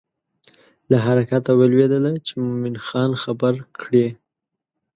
[0.89, 4.07] له حرکته ولوېدله چې مومن خان خبر کړي.